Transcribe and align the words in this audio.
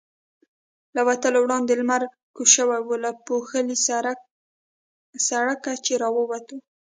له 0.95 1.01
وتلو 1.07 1.39
وړاندې 1.43 1.73
لمر 1.81 2.01
کوز 2.35 2.49
شوی 2.55 2.79
و، 2.83 2.89
له 3.03 3.11
پوښلي 3.27 3.75
سړکه 5.27 5.71
چې 5.85 5.93
را 6.01 6.09
ووتو. 6.13 6.57